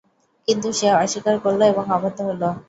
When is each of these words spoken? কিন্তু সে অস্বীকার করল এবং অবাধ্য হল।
কিন্তু 0.47 0.67
সে 0.71 0.87
অস্বীকার 0.95 1.35
করল 1.43 1.61
এবং 1.71 1.83
অবাধ্য 1.95 2.19
হল। 2.29 2.41